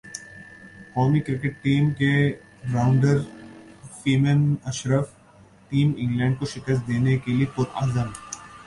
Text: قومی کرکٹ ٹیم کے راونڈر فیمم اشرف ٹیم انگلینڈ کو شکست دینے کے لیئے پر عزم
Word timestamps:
قومی 0.93 1.19
کرکٹ 1.19 1.61
ٹیم 1.61 1.89
کے 1.91 2.13
راونڈر 2.73 3.17
فیمم 4.03 4.53
اشرف 4.63 5.09
ٹیم 5.69 5.91
انگلینڈ 5.97 6.39
کو 6.39 6.45
شکست 6.45 6.87
دینے 6.87 7.17
کے 7.17 7.31
لیئے 7.31 7.45
پر 7.55 7.63
عزم 7.75 8.09